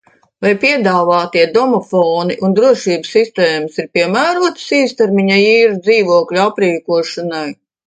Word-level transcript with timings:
Vai 0.43 0.51
piedāvātie 0.61 1.43
domofoni 1.57 2.37
un 2.47 2.55
drošības 2.61 3.13
sistēmas 3.17 3.77
ir 3.85 3.91
piemērotas 3.99 4.73
īstermiņa 4.81 5.39
īres 5.45 5.81
dzīvokļu 5.85 6.45
aprīkošanai? 6.49 7.47